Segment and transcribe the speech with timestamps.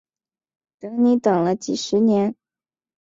[0.79, 2.33] 等你等了几十年